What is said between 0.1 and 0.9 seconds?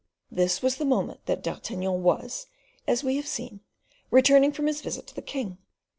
This was the